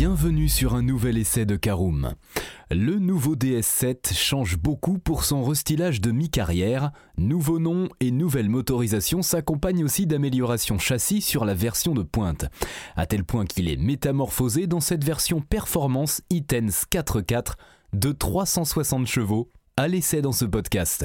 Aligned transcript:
Bienvenue 0.00 0.48
sur 0.48 0.74
un 0.74 0.80
nouvel 0.80 1.18
essai 1.18 1.44
de 1.44 1.56
Caroom. 1.56 2.14
Le 2.70 2.98
nouveau 2.98 3.36
DS7 3.36 4.14
change 4.14 4.56
beaucoup 4.56 4.98
pour 4.98 5.24
son 5.24 5.44
restylage 5.44 6.00
de 6.00 6.10
mi-carrière. 6.10 6.90
Nouveau 7.18 7.58
nom 7.58 7.90
et 8.00 8.10
nouvelle 8.10 8.48
motorisation 8.48 9.20
s'accompagnent 9.20 9.84
aussi 9.84 10.06
d'améliorations 10.06 10.78
châssis 10.78 11.20
sur 11.20 11.44
la 11.44 11.52
version 11.52 11.92
de 11.92 12.02
pointe, 12.02 12.46
à 12.96 13.04
tel 13.04 13.24
point 13.24 13.44
qu'il 13.44 13.68
est 13.68 13.76
métamorphosé 13.76 14.66
dans 14.66 14.80
cette 14.80 15.04
version 15.04 15.42
performance 15.42 16.22
Itens 16.30 16.86
4x4 16.90 17.56
de 17.92 18.12
360 18.12 19.06
chevaux 19.06 19.50
à 19.76 19.86
l'essai 19.86 20.22
dans 20.22 20.32
ce 20.32 20.46
podcast. 20.46 21.04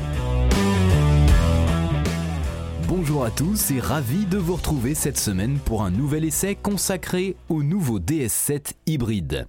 Bonjour 2.93 3.23
à 3.23 3.31
tous 3.31 3.71
et 3.71 3.79
ravi 3.79 4.25
de 4.25 4.37
vous 4.37 4.57
retrouver 4.57 4.95
cette 4.95 5.17
semaine 5.17 5.59
pour 5.63 5.83
un 5.83 5.91
nouvel 5.91 6.25
essai 6.25 6.55
consacré 6.55 7.37
au 7.47 7.63
nouveau 7.63 8.01
DS7 8.01 8.73
hybride. 8.85 9.47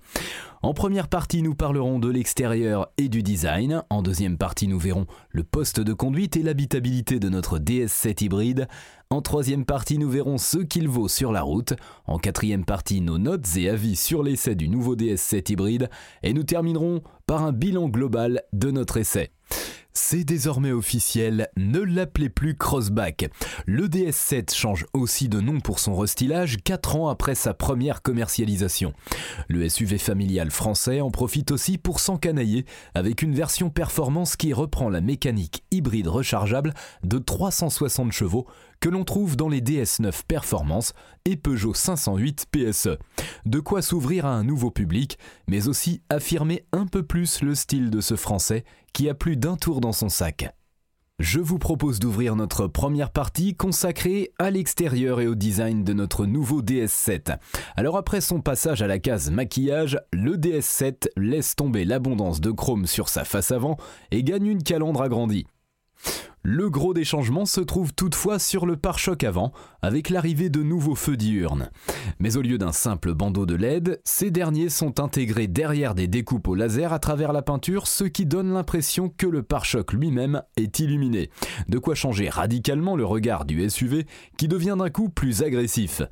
En 0.62 0.74
première 0.74 1.08
partie, 1.08 1.42
nous 1.42 1.56
parlerons 1.56 1.98
de 1.98 2.08
l'extérieur 2.08 2.92
et 2.98 3.08
du 3.08 3.24
design. 3.24 3.82
En 3.90 4.00
deuxième 4.00 4.38
partie, 4.38 4.68
nous 4.68 4.78
verrons 4.78 5.08
le 5.30 5.42
poste 5.42 5.80
de 5.80 5.92
conduite 5.92 6.36
et 6.36 6.44
l'habitabilité 6.44 7.18
de 7.18 7.28
notre 7.28 7.58
DS7 7.58 8.22
hybride. 8.22 8.68
En 9.10 9.22
troisième 9.22 9.64
partie, 9.64 9.98
nous 9.98 10.08
verrons 10.08 10.38
ce 10.38 10.58
qu'il 10.58 10.86
vaut 10.86 11.08
sur 11.08 11.32
la 11.32 11.42
route. 11.42 11.74
En 12.06 12.18
quatrième 12.18 12.64
partie, 12.64 13.00
nos 13.00 13.18
notes 13.18 13.56
et 13.56 13.68
avis 13.68 13.96
sur 13.96 14.22
l'essai 14.22 14.54
du 14.54 14.68
nouveau 14.68 14.94
DS7 14.94 15.50
hybride. 15.50 15.90
Et 16.22 16.32
nous 16.32 16.44
terminerons 16.44 17.02
par 17.26 17.42
un 17.42 17.50
bilan 17.50 17.88
global 17.88 18.44
de 18.52 18.70
notre 18.70 18.98
essai. 18.98 19.32
Désormais 20.12 20.72
officiel, 20.72 21.48
ne 21.56 21.78
l'appelez 21.80 22.28
plus 22.28 22.54
Crossback. 22.54 23.30
Le 23.64 23.88
DS7 23.88 24.54
change 24.54 24.84
aussi 24.92 25.30
de 25.30 25.40
nom 25.40 25.60
pour 25.60 25.78
son 25.78 25.96
restylage 25.96 26.58
4 26.62 26.96
ans 26.96 27.08
après 27.08 27.34
sa 27.34 27.54
première 27.54 28.02
commercialisation. 28.02 28.92
Le 29.48 29.66
SUV 29.66 29.96
familial 29.96 30.50
français 30.50 31.00
en 31.00 31.10
profite 31.10 31.50
aussi 31.50 31.78
pour 31.78 31.98
s'encanailler 31.98 32.66
avec 32.94 33.22
une 33.22 33.34
version 33.34 33.70
performance 33.70 34.36
qui 34.36 34.52
reprend 34.52 34.90
la 34.90 35.00
mécanique 35.00 35.64
hybride 35.70 36.08
rechargeable 36.08 36.74
de 37.04 37.16
360 37.16 38.12
chevaux 38.12 38.46
que 38.82 38.88
l'on 38.88 39.04
trouve 39.04 39.36
dans 39.36 39.48
les 39.48 39.60
DS9 39.60 40.22
Performance 40.26 40.92
et 41.24 41.36
Peugeot 41.36 41.72
508 41.72 42.46
PSE. 42.50 42.98
De 43.46 43.60
quoi 43.60 43.80
s'ouvrir 43.80 44.26
à 44.26 44.34
un 44.34 44.42
nouveau 44.42 44.72
public, 44.72 45.18
mais 45.46 45.68
aussi 45.68 46.02
affirmer 46.10 46.66
un 46.72 46.86
peu 46.86 47.04
plus 47.04 47.42
le 47.42 47.54
style 47.54 47.90
de 47.90 48.00
ce 48.00 48.16
Français 48.16 48.64
qui 48.92 49.08
a 49.08 49.14
plus 49.14 49.36
d'un 49.36 49.54
tour 49.54 49.80
dans 49.80 49.92
son 49.92 50.08
sac. 50.08 50.52
Je 51.20 51.38
vous 51.38 51.60
propose 51.60 52.00
d'ouvrir 52.00 52.34
notre 52.34 52.66
première 52.66 53.12
partie 53.12 53.54
consacrée 53.54 54.32
à 54.40 54.50
l'extérieur 54.50 55.20
et 55.20 55.28
au 55.28 55.36
design 55.36 55.84
de 55.84 55.92
notre 55.92 56.26
nouveau 56.26 56.60
DS7. 56.60 57.38
Alors 57.76 57.96
après 57.96 58.20
son 58.20 58.40
passage 58.40 58.82
à 58.82 58.88
la 58.88 58.98
case 58.98 59.30
maquillage, 59.30 60.00
le 60.12 60.36
DS7 60.36 61.06
laisse 61.16 61.54
tomber 61.54 61.84
l'abondance 61.84 62.40
de 62.40 62.50
chrome 62.50 62.88
sur 62.88 63.08
sa 63.08 63.22
face 63.22 63.52
avant 63.52 63.76
et 64.10 64.24
gagne 64.24 64.46
une 64.46 64.64
calandre 64.64 65.02
agrandie. 65.02 65.46
Le 66.44 66.70
gros 66.70 66.92
des 66.92 67.04
changements 67.04 67.46
se 67.46 67.60
trouve 67.60 67.94
toutefois 67.94 68.40
sur 68.40 68.66
le 68.66 68.76
pare-choc 68.76 69.22
avant, 69.22 69.52
avec 69.80 70.10
l'arrivée 70.10 70.50
de 70.50 70.64
nouveaux 70.64 70.96
feux 70.96 71.16
diurnes. 71.16 71.70
Mais 72.18 72.36
au 72.36 72.42
lieu 72.42 72.58
d'un 72.58 72.72
simple 72.72 73.14
bandeau 73.14 73.46
de 73.46 73.54
LED, 73.54 74.00
ces 74.02 74.32
derniers 74.32 74.68
sont 74.68 74.98
intégrés 74.98 75.46
derrière 75.46 75.94
des 75.94 76.08
découpes 76.08 76.48
au 76.48 76.56
laser 76.56 76.92
à 76.92 76.98
travers 76.98 77.32
la 77.32 77.42
peinture, 77.42 77.86
ce 77.86 78.02
qui 78.02 78.26
donne 78.26 78.52
l'impression 78.52 79.08
que 79.08 79.28
le 79.28 79.44
pare-choc 79.44 79.92
lui-même 79.92 80.42
est 80.56 80.80
illuminé. 80.80 81.30
De 81.68 81.78
quoi 81.78 81.94
changer 81.94 82.28
radicalement 82.28 82.96
le 82.96 83.04
regard 83.04 83.44
du 83.44 83.70
SUV, 83.70 84.06
qui 84.36 84.48
devient 84.48 84.74
d'un 84.76 84.90
coup 84.90 85.10
plus 85.10 85.44
agressif. 85.44 86.02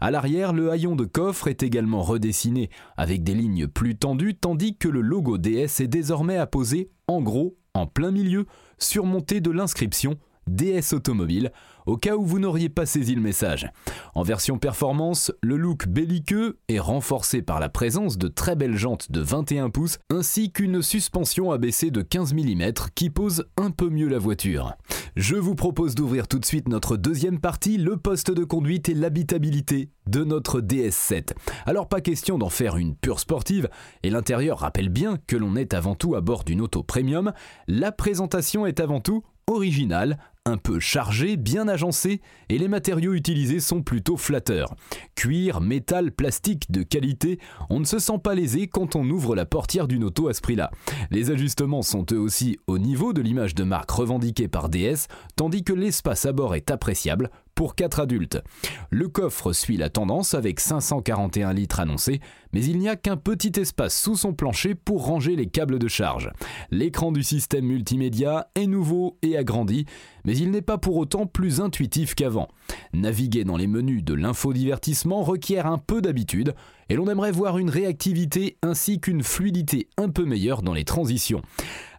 À 0.00 0.12
l'arrière, 0.12 0.52
le 0.52 0.70
haillon 0.70 0.94
de 0.94 1.04
coffre 1.04 1.48
est 1.48 1.64
également 1.64 2.02
redessiné, 2.02 2.70
avec 2.96 3.24
des 3.24 3.34
lignes 3.34 3.66
plus 3.66 3.96
tendues, 3.96 4.36
tandis 4.36 4.76
que 4.76 4.88
le 4.88 5.00
logo 5.00 5.36
DS 5.36 5.80
est 5.80 5.88
désormais 5.88 6.36
apposé, 6.36 6.90
en 7.08 7.20
gros, 7.22 7.56
en 7.74 7.86
plein 7.86 8.10
milieu, 8.10 8.46
surmonté 8.78 9.40
de 9.40 9.50
l'inscription 9.50 10.16
DS 10.46 10.92
Automobile, 10.92 11.52
au 11.86 11.96
cas 11.96 12.16
où 12.16 12.24
vous 12.24 12.38
n'auriez 12.38 12.68
pas 12.68 12.86
saisi 12.86 13.14
le 13.14 13.20
message. 13.20 13.70
En 14.14 14.22
version 14.22 14.58
performance, 14.58 15.32
le 15.42 15.56
look 15.56 15.88
belliqueux 15.88 16.58
est 16.68 16.78
renforcé 16.78 17.42
par 17.42 17.60
la 17.60 17.68
présence 17.68 18.18
de 18.18 18.28
très 18.28 18.56
belles 18.56 18.76
jantes 18.76 19.10
de 19.10 19.20
21 19.20 19.70
pouces 19.70 19.98
ainsi 20.10 20.52
qu'une 20.52 20.82
suspension 20.82 21.50
abaissée 21.52 21.90
de 21.90 22.02
15 22.02 22.34
mm 22.34 22.72
qui 22.94 23.10
pose 23.10 23.46
un 23.56 23.70
peu 23.70 23.88
mieux 23.88 24.08
la 24.08 24.18
voiture. 24.18 24.76
Je 25.16 25.34
vous 25.34 25.54
propose 25.54 25.94
d'ouvrir 25.94 26.28
tout 26.28 26.38
de 26.38 26.44
suite 26.44 26.68
notre 26.68 26.96
deuxième 26.96 27.40
partie, 27.40 27.76
le 27.78 27.96
poste 27.96 28.30
de 28.30 28.44
conduite 28.44 28.88
et 28.88 28.94
l'habitabilité 28.94 29.90
de 30.06 30.22
notre 30.24 30.60
DS7. 30.60 31.32
Alors 31.66 31.88
pas 31.88 32.00
question 32.00 32.38
d'en 32.38 32.48
faire 32.48 32.76
une 32.76 32.94
pure 32.94 33.20
sportive, 33.20 33.68
et 34.02 34.10
l'intérieur 34.10 34.60
rappelle 34.60 34.88
bien 34.88 35.18
que 35.26 35.36
l'on 35.36 35.56
est 35.56 35.74
avant 35.74 35.94
tout 35.94 36.14
à 36.14 36.20
bord 36.20 36.44
d'une 36.44 36.60
auto 36.60 36.82
premium, 36.82 37.32
la 37.66 37.92
présentation 37.92 38.66
est 38.66 38.80
avant 38.80 39.00
tout 39.00 39.24
originale, 39.46 40.18
un 40.46 40.56
peu 40.56 40.80
chargé, 40.80 41.36
bien 41.36 41.68
agencé, 41.68 42.20
et 42.48 42.56
les 42.56 42.68
matériaux 42.68 43.12
utilisés 43.12 43.60
sont 43.60 43.82
plutôt 43.82 44.16
flatteurs. 44.16 44.74
Cuir, 45.14 45.60
métal, 45.60 46.12
plastique 46.12 46.70
de 46.70 46.82
qualité, 46.82 47.38
on 47.68 47.78
ne 47.78 47.84
se 47.84 47.98
sent 47.98 48.18
pas 48.22 48.34
lésé 48.34 48.66
quand 48.66 48.96
on 48.96 49.08
ouvre 49.10 49.36
la 49.36 49.44
portière 49.44 49.86
d'une 49.86 50.04
auto 50.04 50.28
à 50.28 50.32
ce 50.32 50.40
prix-là. 50.40 50.70
Les 51.10 51.30
ajustements 51.30 51.82
sont 51.82 52.06
eux 52.12 52.18
aussi 52.18 52.58
au 52.66 52.78
niveau 52.78 53.12
de 53.12 53.20
l'image 53.20 53.54
de 53.54 53.64
marque 53.64 53.90
revendiquée 53.90 54.48
par 54.48 54.70
DS, 54.70 55.08
tandis 55.36 55.62
que 55.62 55.74
l'espace 55.74 56.24
à 56.24 56.32
bord 56.32 56.54
est 56.54 56.70
appréciable 56.70 57.30
pour 57.54 57.74
4 57.74 58.00
adultes. 58.00 58.42
Le 58.88 59.08
coffre 59.08 59.52
suit 59.52 59.76
la 59.76 59.90
tendance 59.90 60.32
avec 60.32 60.60
541 60.60 61.52
litres 61.52 61.80
annoncés, 61.80 62.20
mais 62.52 62.64
il 62.64 62.78
n'y 62.78 62.88
a 62.88 62.96
qu'un 62.96 63.16
petit 63.16 63.52
espace 63.60 64.00
sous 64.00 64.16
son 64.16 64.32
plancher 64.32 64.74
pour 64.74 65.06
ranger 65.06 65.36
les 65.36 65.46
câbles 65.46 65.78
de 65.78 65.88
charge. 65.88 66.30
L'écran 66.70 67.12
du 67.12 67.22
système 67.22 67.66
multimédia 67.66 68.48
est 68.54 68.66
nouveau 68.66 69.18
et 69.22 69.36
agrandi, 69.36 69.86
mais 70.24 70.36
il 70.36 70.50
n'est 70.50 70.62
pas 70.62 70.78
pour 70.78 70.96
autant 70.96 71.26
plus 71.26 71.60
intuitif 71.60 72.14
qu'avant. 72.14 72.48
Naviguer 72.92 73.44
dans 73.44 73.56
les 73.56 73.66
menus 73.66 74.04
de 74.04 74.14
l'infodivertissement 74.14 75.22
requiert 75.22 75.66
un 75.66 75.78
peu 75.78 76.00
d'habitude, 76.00 76.54
et 76.88 76.96
l'on 76.96 77.08
aimerait 77.08 77.32
voir 77.32 77.58
une 77.58 77.70
réactivité 77.70 78.58
ainsi 78.62 79.00
qu'une 79.00 79.22
fluidité 79.22 79.88
un 79.96 80.08
peu 80.08 80.24
meilleure 80.24 80.62
dans 80.62 80.74
les 80.74 80.84
transitions. 80.84 81.42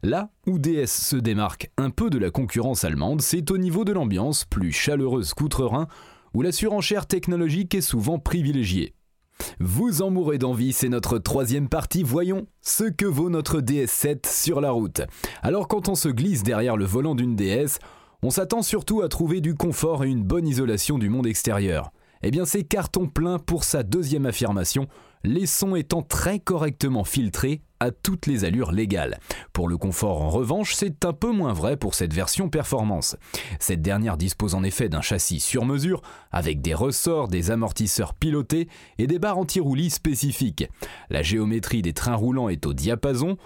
Là 0.03 0.31
où 0.47 0.59
DS 0.59 0.87
se 0.87 1.15
démarque 1.15 1.71
un 1.77 1.91
peu 1.91 2.09
de 2.09 2.17
la 2.17 2.31
concurrence 2.31 2.83
allemande, 2.83 3.21
c'est 3.21 3.51
au 3.51 3.57
niveau 3.57 3.85
de 3.85 3.93
l'ambiance, 3.93 4.45
plus 4.45 4.71
chaleureuse 4.71 5.33
qu'outre-Rhin, 5.33 5.87
où 6.33 6.41
la 6.41 6.51
surenchère 6.51 7.07
technologique 7.07 7.75
est 7.75 7.81
souvent 7.81 8.19
privilégiée. 8.19 8.93
Vous 9.59 10.01
en 10.01 10.09
mourrez 10.09 10.37
d'envie, 10.37 10.73
c'est 10.73 10.89
notre 10.89 11.17
troisième 11.17 11.69
partie. 11.69 12.03
Voyons 12.03 12.47
ce 12.61 12.83
que 12.83 13.05
vaut 13.05 13.29
notre 13.29 13.59
DS7 13.61 14.27
sur 14.27 14.61
la 14.61 14.71
route. 14.71 15.01
Alors 15.41 15.67
quand 15.67 15.89
on 15.89 15.95
se 15.95 16.09
glisse 16.09 16.43
derrière 16.43 16.77
le 16.77 16.85
volant 16.85 17.15
d'une 17.15 17.35
DS, 17.35 17.79
on 18.23 18.29
s'attend 18.29 18.61
surtout 18.61 19.01
à 19.01 19.09
trouver 19.09 19.41
du 19.41 19.55
confort 19.55 20.03
et 20.03 20.09
une 20.09 20.23
bonne 20.23 20.47
isolation 20.47 20.97
du 20.97 21.09
monde 21.09 21.27
extérieur. 21.27 21.91
Eh 22.23 22.31
bien 22.31 22.45
c'est 22.45 22.63
carton 22.63 23.07
plein 23.07 23.39
pour 23.39 23.63
sa 23.63 23.83
deuxième 23.83 24.25
affirmation, 24.25 24.87
les 25.23 25.45
sons 25.47 25.75
étant 25.75 26.01
très 26.01 26.39
correctement 26.39 27.03
filtrés 27.03 27.61
à 27.81 27.89
toutes 27.89 28.27
les 28.27 28.45
allures 28.45 28.71
légales. 28.71 29.19
Pour 29.53 29.67
le 29.67 29.75
confort 29.75 30.21
en 30.21 30.29
revanche, 30.29 30.75
c'est 30.75 31.03
un 31.03 31.13
peu 31.13 31.31
moins 31.31 31.51
vrai 31.51 31.77
pour 31.77 31.95
cette 31.95 32.13
version 32.13 32.47
performance. 32.47 33.17
Cette 33.59 33.81
dernière 33.81 34.17
dispose 34.17 34.53
en 34.53 34.63
effet 34.63 34.87
d'un 34.87 35.01
châssis 35.01 35.39
sur 35.39 35.65
mesure, 35.65 36.03
avec 36.31 36.61
des 36.61 36.75
ressorts, 36.75 37.27
des 37.27 37.49
amortisseurs 37.49 38.13
pilotés 38.13 38.67
et 38.99 39.07
des 39.07 39.17
barres 39.17 39.39
anti-roulis 39.39 39.89
spécifiques. 39.89 40.69
La 41.09 41.23
géométrie 41.23 41.81
des 41.81 41.93
trains 41.93 42.15
roulants 42.15 42.49
est 42.49 42.67
au 42.67 42.73
diapason, 42.73 43.37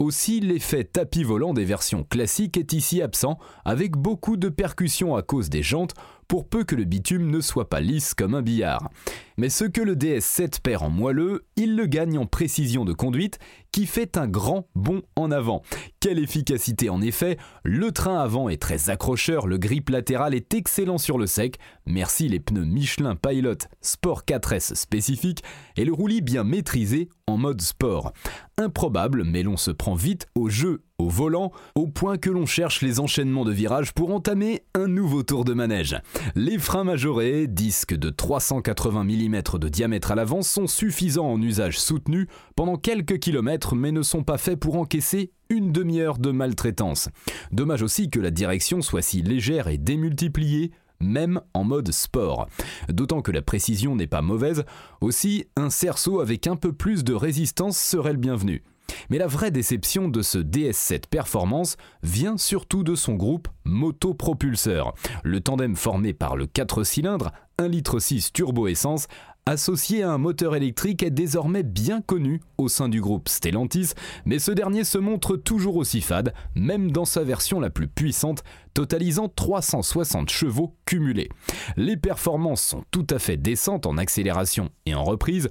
aussi, 0.00 0.40
l'effet 0.40 0.82
tapis 0.82 1.22
volant 1.22 1.54
des 1.54 1.64
versions 1.64 2.02
classiques 2.02 2.56
est 2.56 2.72
ici 2.72 3.00
absent, 3.00 3.38
avec 3.64 3.92
beaucoup 3.92 4.36
de 4.36 4.48
percussions 4.48 5.14
à 5.14 5.22
cause 5.22 5.50
des 5.50 5.62
jantes, 5.62 5.94
pour 6.28 6.48
peu 6.48 6.64
que 6.64 6.74
le 6.74 6.84
bitume 6.84 7.30
ne 7.30 7.40
soit 7.40 7.68
pas 7.68 7.80
lisse 7.80 8.14
comme 8.14 8.34
un 8.34 8.42
billard. 8.42 8.90
Mais 9.36 9.48
ce 9.48 9.64
que 9.64 9.80
le 9.80 9.96
DS7 9.96 10.60
perd 10.60 10.84
en 10.84 10.90
moelleux, 10.90 11.44
il 11.56 11.76
le 11.76 11.86
gagne 11.86 12.18
en 12.18 12.26
précision 12.26 12.84
de 12.84 12.92
conduite 12.92 13.38
qui 13.72 13.86
fait 13.86 14.16
un 14.16 14.28
grand 14.28 14.68
bond 14.76 15.02
en 15.16 15.32
avant. 15.32 15.62
Quelle 15.98 16.20
efficacité 16.20 16.88
en 16.90 17.00
effet, 17.00 17.36
le 17.64 17.90
train 17.90 18.20
avant 18.20 18.48
est 18.48 18.62
très 18.62 18.90
accrocheur, 18.90 19.48
le 19.48 19.58
grip 19.58 19.90
latéral 19.90 20.34
est 20.34 20.54
excellent 20.54 20.98
sur 20.98 21.18
le 21.18 21.26
sec, 21.26 21.58
merci 21.84 22.28
les 22.28 22.38
pneus 22.38 22.64
Michelin 22.64 23.16
Pilot 23.16 23.66
Sport 23.80 24.22
4S 24.28 24.74
spécifiques 24.76 25.42
et 25.76 25.84
le 25.84 25.92
roulis 25.92 26.20
bien 26.20 26.44
maîtrisé 26.44 27.08
en 27.26 27.36
mode 27.36 27.60
sport. 27.60 28.12
Improbable, 28.58 29.24
mais 29.24 29.42
l'on 29.42 29.56
se 29.56 29.72
prend 29.72 29.94
vite 29.94 30.28
au 30.36 30.48
jeu 30.48 30.82
au 30.98 31.08
volant, 31.08 31.50
au 31.74 31.88
point 31.88 32.18
que 32.18 32.30
l'on 32.30 32.46
cherche 32.46 32.80
les 32.80 33.00
enchaînements 33.00 33.44
de 33.44 33.52
virages 33.52 33.92
pour 33.92 34.14
entamer 34.14 34.62
un 34.74 34.86
nouveau 34.86 35.22
tour 35.22 35.44
de 35.44 35.52
manège. 35.52 35.96
Les 36.36 36.58
freins 36.58 36.84
majorés, 36.84 37.46
disques 37.46 37.94
de 37.94 38.10
380 38.10 39.04
mm 39.04 39.42
de 39.58 39.68
diamètre 39.68 40.12
à 40.12 40.14
l'avant, 40.14 40.42
sont 40.42 40.66
suffisants 40.66 41.32
en 41.32 41.42
usage 41.42 41.80
soutenu 41.80 42.28
pendant 42.54 42.76
quelques 42.76 43.18
kilomètres, 43.18 43.74
mais 43.74 43.90
ne 43.92 44.02
sont 44.02 44.22
pas 44.22 44.38
faits 44.38 44.60
pour 44.60 44.76
encaisser 44.76 45.32
une 45.48 45.72
demi-heure 45.72 46.18
de 46.18 46.30
maltraitance. 46.30 47.08
Dommage 47.50 47.82
aussi 47.82 48.08
que 48.08 48.20
la 48.20 48.30
direction 48.30 48.80
soit 48.80 49.02
si 49.02 49.22
légère 49.22 49.68
et 49.68 49.78
démultipliée 49.78 50.70
même 51.00 51.40
en 51.54 51.64
mode 51.64 51.90
sport. 51.92 52.48
D'autant 52.88 53.20
que 53.20 53.32
la 53.32 53.42
précision 53.42 53.96
n'est 53.96 54.06
pas 54.06 54.22
mauvaise, 54.22 54.64
aussi 55.00 55.44
un 55.56 55.68
cerceau 55.68 56.20
avec 56.20 56.46
un 56.46 56.56
peu 56.56 56.72
plus 56.72 57.04
de 57.04 57.14
résistance 57.14 57.76
serait 57.76 58.12
le 58.12 58.18
bienvenu. 58.18 58.62
Mais 59.10 59.18
la 59.18 59.26
vraie 59.26 59.50
déception 59.50 60.08
de 60.08 60.22
ce 60.22 60.38
DS7 60.38 61.06
Performance 61.08 61.76
vient 62.02 62.36
surtout 62.36 62.82
de 62.84 62.94
son 62.94 63.14
groupe 63.14 63.48
motopropulseur. 63.64 64.94
Le 65.22 65.40
tandem 65.40 65.76
formé 65.76 66.12
par 66.12 66.36
le 66.36 66.46
4 66.46 66.84
cylindres 66.84 67.32
1,6 67.58 67.68
litre 67.68 67.98
turbo-essence 68.32 69.06
associé 69.46 70.02
à 70.02 70.10
un 70.10 70.18
moteur 70.18 70.56
électrique 70.56 71.02
est 71.02 71.10
désormais 71.10 71.62
bien 71.62 72.00
connu 72.00 72.40
au 72.56 72.68
sein 72.68 72.88
du 72.88 73.00
groupe 73.00 73.28
Stellantis, 73.28 73.90
mais 74.24 74.38
ce 74.38 74.50
dernier 74.50 74.84
se 74.84 74.98
montre 74.98 75.36
toujours 75.36 75.76
aussi 75.76 76.00
fade, 76.00 76.32
même 76.54 76.90
dans 76.90 77.04
sa 77.04 77.24
version 77.24 77.60
la 77.60 77.70
plus 77.70 77.88
puissante, 77.88 78.42
totalisant 78.72 79.28
360 79.28 80.30
chevaux 80.30 80.74
cumulés. 80.86 81.28
Les 81.76 81.96
performances 81.96 82.62
sont 82.62 82.84
tout 82.90 83.06
à 83.10 83.18
fait 83.18 83.36
décentes 83.36 83.86
en 83.86 83.98
accélération 83.98 84.70
et 84.86 84.94
en 84.94 85.04
reprise, 85.04 85.48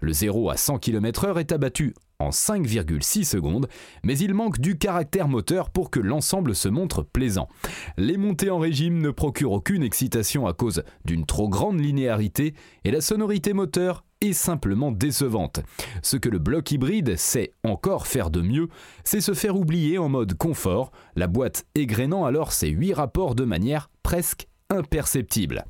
le 0.00 0.12
0 0.12 0.50
à 0.50 0.56
100 0.56 0.78
km/h 0.78 1.38
est 1.38 1.52
abattu 1.52 1.94
en 2.18 2.30
5,6 2.30 3.24
secondes, 3.24 3.68
mais 4.02 4.18
il 4.18 4.34
manque 4.34 4.58
du 4.58 4.78
caractère 4.78 5.28
moteur 5.28 5.70
pour 5.70 5.90
que 5.90 6.00
l'ensemble 6.00 6.54
se 6.54 6.68
montre 6.68 7.02
plaisant. 7.02 7.48
Les 7.96 8.16
montées 8.16 8.50
en 8.50 8.58
régime 8.58 8.98
ne 8.98 9.10
procurent 9.10 9.52
aucune 9.52 9.82
excitation 9.82 10.46
à 10.46 10.52
cause 10.52 10.82
d'une 11.04 11.26
trop 11.26 11.48
grande 11.48 11.80
linéarité 11.80 12.54
et 12.84 12.90
la 12.90 13.00
sonorité 13.00 13.52
moteur 13.52 14.04
est 14.20 14.32
simplement 14.32 14.92
décevante. 14.92 15.60
Ce 16.02 16.16
que 16.16 16.28
le 16.28 16.38
bloc 16.38 16.70
hybride 16.70 17.16
sait 17.16 17.52
encore 17.64 18.06
faire 18.06 18.30
de 18.30 18.40
mieux, 18.40 18.68
c'est 19.04 19.20
se 19.20 19.34
faire 19.34 19.56
oublier 19.56 19.98
en 19.98 20.08
mode 20.08 20.34
confort, 20.34 20.90
la 21.16 21.26
boîte 21.26 21.66
égrénant 21.74 22.24
alors 22.24 22.52
ses 22.52 22.68
8 22.68 22.94
rapports 22.94 23.34
de 23.34 23.44
manière 23.44 23.90
presque 24.02 24.46
imperceptible. 24.70 25.64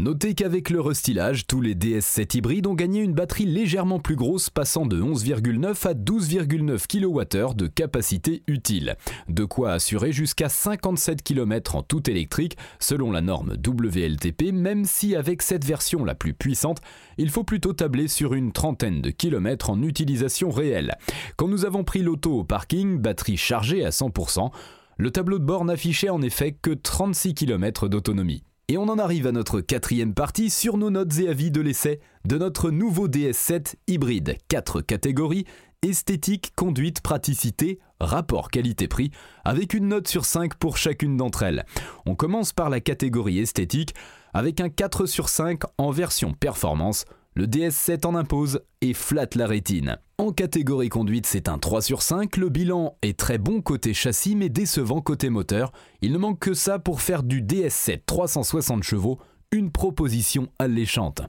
Notez 0.00 0.34
qu'avec 0.34 0.70
le 0.70 0.80
restylage, 0.80 1.46
tous 1.46 1.60
les 1.60 1.74
DS7 1.74 2.38
hybrides 2.38 2.66
ont 2.66 2.72
gagné 2.72 3.02
une 3.02 3.12
batterie 3.12 3.44
légèrement 3.44 3.98
plus 3.98 4.16
grosse, 4.16 4.48
passant 4.48 4.86
de 4.86 4.98
11,9 4.98 5.86
à 5.86 5.92
12,9 5.92 6.86
kWh 6.86 7.54
de 7.54 7.66
capacité 7.66 8.42
utile. 8.46 8.96
De 9.28 9.44
quoi 9.44 9.72
assurer 9.72 10.10
jusqu'à 10.12 10.48
57 10.48 11.22
km 11.22 11.76
en 11.76 11.82
tout 11.82 12.08
électrique, 12.08 12.56
selon 12.78 13.12
la 13.12 13.20
norme 13.20 13.58
WLTP, 13.62 14.52
même 14.54 14.86
si 14.86 15.14
avec 15.14 15.42
cette 15.42 15.66
version 15.66 16.02
la 16.02 16.14
plus 16.14 16.32
puissante, 16.32 16.80
il 17.18 17.28
faut 17.28 17.44
plutôt 17.44 17.74
tabler 17.74 18.08
sur 18.08 18.32
une 18.32 18.52
trentaine 18.52 19.02
de 19.02 19.10
kilomètres 19.10 19.68
en 19.68 19.82
utilisation 19.82 20.48
réelle. 20.48 20.96
Quand 21.36 21.48
nous 21.48 21.66
avons 21.66 21.84
pris 21.84 22.00
l'auto 22.00 22.38
au 22.38 22.44
parking, 22.44 22.96
batterie 22.98 23.36
chargée 23.36 23.84
à 23.84 23.90
100%, 23.90 24.50
le 24.96 25.10
tableau 25.10 25.38
de 25.38 25.44
bord 25.44 25.66
n'affichait 25.66 26.08
en 26.08 26.22
effet 26.22 26.52
que 26.52 26.70
36 26.70 27.34
km 27.34 27.86
d'autonomie. 27.86 28.44
Et 28.70 28.78
on 28.78 28.84
en 28.84 29.00
arrive 29.00 29.26
à 29.26 29.32
notre 29.32 29.60
quatrième 29.60 30.14
partie 30.14 30.48
sur 30.48 30.76
nos 30.76 30.90
notes 30.90 31.18
et 31.18 31.28
avis 31.28 31.50
de 31.50 31.60
l'essai 31.60 31.98
de 32.24 32.38
notre 32.38 32.70
nouveau 32.70 33.08
DS7 33.08 33.74
hybride. 33.88 34.36
Quatre 34.46 34.80
catégories 34.80 35.44
esthétique, 35.82 36.52
conduite, 36.54 37.00
praticité, 37.00 37.80
rapport 37.98 38.48
qualité-prix, 38.48 39.10
avec 39.44 39.74
une 39.74 39.88
note 39.88 40.06
sur 40.06 40.24
5 40.24 40.54
pour 40.54 40.76
chacune 40.76 41.16
d'entre 41.16 41.42
elles. 41.42 41.64
On 42.06 42.14
commence 42.14 42.52
par 42.52 42.70
la 42.70 42.78
catégorie 42.78 43.40
esthétique, 43.40 43.92
avec 44.34 44.60
un 44.60 44.68
4 44.68 45.06
sur 45.06 45.30
5 45.30 45.62
en 45.78 45.90
version 45.90 46.32
performance, 46.32 47.06
le 47.34 47.46
DS7 47.46 48.06
en 48.06 48.14
impose 48.14 48.60
et 48.80 48.92
flatte 48.92 49.34
la 49.34 49.46
rétine. 49.46 49.98
En 50.18 50.32
catégorie 50.32 50.88
conduite, 50.88 51.26
c'est 51.26 51.48
un 51.48 51.58
3 51.58 51.80
sur 51.80 52.02
5. 52.02 52.36
Le 52.36 52.48
bilan 52.48 52.96
est 53.02 53.18
très 53.18 53.38
bon 53.38 53.62
côté 53.62 53.94
châssis 53.94 54.36
mais 54.36 54.48
décevant 54.48 55.00
côté 55.00 55.30
moteur. 55.30 55.72
Il 56.02 56.12
ne 56.12 56.18
manque 56.18 56.40
que 56.40 56.54
ça 56.54 56.78
pour 56.78 57.00
faire 57.00 57.22
du 57.22 57.42
DS7 57.42 58.02
360 58.04 58.82
chevaux 58.82 59.18
une 59.52 59.70
proposition 59.70 60.48
alléchante. 60.58 61.22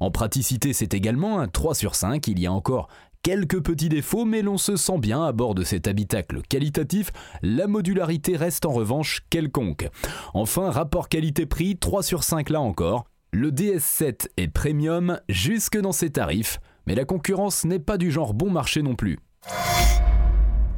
En 0.00 0.10
praticité, 0.10 0.72
c'est 0.72 0.94
également 0.94 1.40
un 1.40 1.48
3 1.48 1.74
sur 1.74 1.94
5. 1.94 2.26
Il 2.28 2.38
y 2.38 2.46
a 2.46 2.52
encore 2.52 2.88
quelques 3.22 3.62
petits 3.62 3.88
défauts, 3.88 4.24
mais 4.24 4.42
l'on 4.42 4.58
se 4.58 4.76
sent 4.76 4.98
bien 4.98 5.24
à 5.24 5.32
bord 5.32 5.54
de 5.54 5.64
cet 5.64 5.86
habitacle 5.86 6.42
qualitatif. 6.48 7.12
La 7.42 7.66
modularité 7.66 8.36
reste 8.36 8.66
en 8.66 8.72
revanche 8.72 9.22
quelconque. 9.30 9.88
Enfin, 10.34 10.70
rapport 10.70 11.08
qualité-prix 11.08 11.76
3 11.76 12.02
sur 12.02 12.24
5 12.24 12.50
là 12.50 12.60
encore. 12.60 13.06
Le 13.34 13.50
DS7 13.50 14.28
est 14.36 14.48
premium 14.48 15.18
jusque 15.30 15.78
dans 15.78 15.92
ses 15.92 16.10
tarifs, 16.10 16.60
mais 16.86 16.94
la 16.94 17.06
concurrence 17.06 17.64
n'est 17.64 17.78
pas 17.78 17.96
du 17.96 18.10
genre 18.10 18.34
bon 18.34 18.50
marché 18.50 18.82
non 18.82 18.94
plus. 18.94 19.20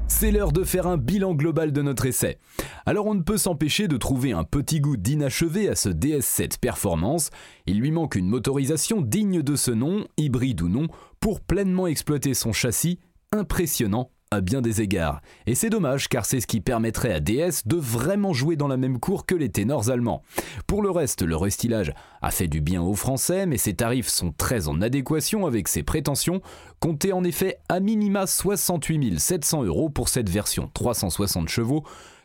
C'est 0.06 0.30
l'heure 0.30 0.52
de 0.52 0.62
faire 0.62 0.86
un 0.86 0.96
bilan 0.96 1.34
global 1.34 1.72
de 1.72 1.82
notre 1.82 2.06
essai. 2.06 2.38
Alors 2.86 3.06
on 3.06 3.14
ne 3.14 3.22
peut 3.22 3.38
s'empêcher 3.38 3.88
de 3.88 3.96
trouver 3.96 4.30
un 4.30 4.44
petit 4.44 4.80
goût 4.80 4.96
d'inachevé 4.96 5.68
à 5.68 5.74
ce 5.74 5.88
DS7 5.88 6.60
Performance. 6.60 7.30
Il 7.66 7.80
lui 7.80 7.90
manque 7.90 8.14
une 8.14 8.28
motorisation 8.28 9.00
digne 9.00 9.42
de 9.42 9.56
ce 9.56 9.72
nom, 9.72 10.06
hybride 10.16 10.62
ou 10.62 10.68
non, 10.68 10.86
pour 11.18 11.40
pleinement 11.40 11.88
exploiter 11.88 12.34
son 12.34 12.52
châssis 12.52 13.00
impressionnant 13.32 14.12
à 14.30 14.40
bien 14.40 14.60
des 14.60 14.80
égards. 14.80 15.20
Et 15.46 15.54
c'est 15.54 15.70
dommage 15.70 16.08
car 16.08 16.26
c'est 16.26 16.40
ce 16.40 16.46
qui 16.46 16.60
permettrait 16.60 17.12
à 17.12 17.20
DS 17.20 17.66
de 17.66 17.76
vraiment 17.76 18.32
jouer 18.32 18.56
dans 18.56 18.68
la 18.68 18.76
même 18.76 18.98
cour 18.98 19.26
que 19.26 19.34
les 19.34 19.48
ténors 19.48 19.90
allemands. 19.90 20.22
Pour 20.66 20.82
le 20.82 20.90
reste, 20.90 21.22
le 21.22 21.36
restylage 21.36 21.94
a 22.22 22.30
fait 22.30 22.48
du 22.48 22.60
bien 22.60 22.82
aux 22.82 22.94
Français, 22.94 23.46
mais 23.46 23.58
ses 23.58 23.74
tarifs 23.74 24.08
sont 24.08 24.32
très 24.32 24.68
en 24.68 24.80
adéquation 24.80 25.46
avec 25.46 25.68
ses 25.68 25.82
prétentions. 25.82 26.40
Comptez 26.80 27.12
en 27.12 27.24
effet 27.24 27.58
à 27.68 27.80
minima 27.80 28.26
68 28.26 29.18
700 29.18 29.64
euros 29.64 29.88
pour 29.88 30.08
cette 30.08 30.28
version 30.28 30.70
360 30.74 31.48
chevaux 31.48 31.84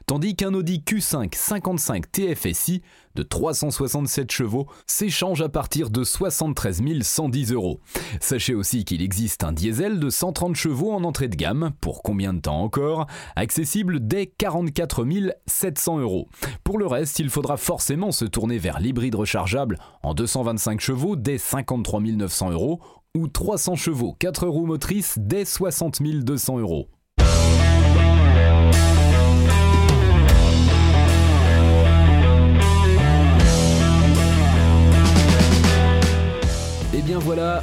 tandis 0.10 0.36
qu'un 0.36 0.56
Audi 0.56 0.82
Q5 0.84 1.36
55 1.36 2.12
TFSI 2.12 2.82
de 3.14 3.22
367 3.22 4.32
chevaux 4.32 4.66
s'échange 4.88 5.44
à 5.44 5.50
partir 5.50 5.92
de 5.92 6.04
73 6.04 6.82
110 7.04 7.52
euros. 7.54 7.80
Sachez 8.20 8.56
aussi 8.56 8.86
qu'il 8.86 9.04
existe 9.04 9.44
un 9.44 9.52
diesel 9.52 10.00
de 10.00 10.10
130 10.10 10.56
chevaux 10.56 10.94
en 10.94 11.04
entrée 11.04 11.28
de 11.28 11.36
gamme, 11.36 11.74
pour 11.80 12.02
combien 12.02 12.34
de 12.34 12.40
temps 12.40 12.60
encore, 12.60 13.06
accessible 13.36 14.00
dès 14.00 14.26
44 14.26 15.06
700 15.46 16.00
euros. 16.00 16.28
Pour 16.64 16.80
le 16.80 16.88
reste, 16.88 17.20
il 17.20 17.30
faudra 17.30 17.58
forcément 17.58 18.12
se 18.12 18.26
tourner 18.26 18.58
vers 18.58 18.80
l'hybride 18.80 19.14
rechargeable 19.14 19.78
en 20.02 20.16
225 20.16 20.80
chevaux 20.80 21.18
dès 21.18 21.38
53 21.38 22.02
900 22.02 22.50
euros 22.50 22.80
ou 23.16 23.28
300 23.28 23.76
chevaux 23.76 24.16
4 24.18 24.48
roues 24.48 24.66
motrices 24.66 25.20
dès 25.20 25.46
60 25.46 26.02
200 26.02 26.58
euros. 26.58 26.88